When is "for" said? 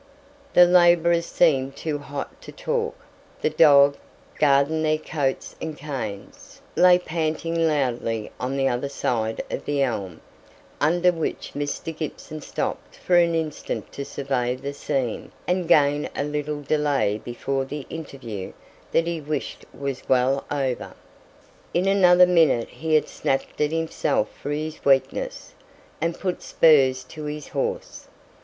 12.95-13.15, 24.31-24.49